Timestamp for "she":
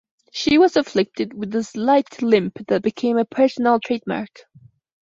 0.31-0.57